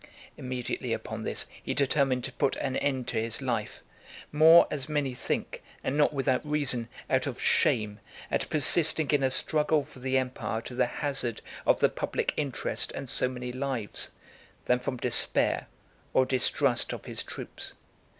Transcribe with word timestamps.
Immediately 0.35 0.93
upon 0.93 1.21
this 1.21 1.45
he 1.61 1.75
determined 1.75 2.23
to 2.23 2.31
put 2.33 2.55
an 2.55 2.75
end 2.77 3.07
to 3.09 3.21
his 3.21 3.39
life, 3.39 3.81
more, 4.31 4.65
as 4.71 4.89
many 4.89 5.13
think, 5.13 5.61
and 5.83 5.95
not 5.95 6.11
without 6.11 6.43
reason, 6.43 6.89
out 7.07 7.27
of 7.27 7.39
shame, 7.39 7.99
at 8.31 8.49
persisting 8.49 9.11
in 9.11 9.21
a 9.21 9.29
struggle 9.29 9.85
for 9.85 9.99
the 9.99 10.17
empire 10.17 10.61
to 10.63 10.73
the 10.73 10.87
hazard 10.87 11.43
of 11.67 11.81
the 11.81 11.89
public 11.89 12.33
interest 12.35 12.91
and 12.93 13.11
so 13.11 13.29
many 13.29 13.51
lives, 13.51 14.09
than 14.65 14.79
from 14.79 14.97
despair, 14.97 15.67
or 16.15 16.25
distrust 16.25 16.93
of 16.93 17.05
his 17.05 17.21
troops. 17.21 17.73